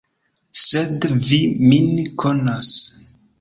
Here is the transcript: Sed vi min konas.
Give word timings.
Sed 0.61 1.05
vi 1.25 1.39
min 1.73 1.93
konas. 2.25 2.73